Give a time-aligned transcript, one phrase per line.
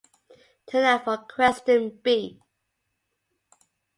[0.65, 2.41] Turnout for question B.